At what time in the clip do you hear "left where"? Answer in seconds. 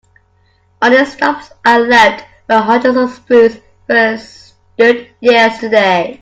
1.79-2.59